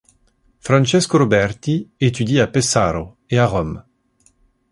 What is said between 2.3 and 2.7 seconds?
à